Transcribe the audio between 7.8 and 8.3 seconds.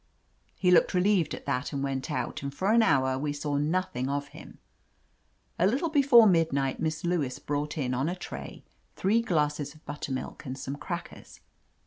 on a